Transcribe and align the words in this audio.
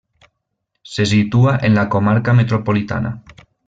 Se 0.93 1.05
situa 1.05 1.59
en 1.61 1.75
la 1.75 1.87
comarca 1.87 2.33
Metropolitana. 2.33 3.19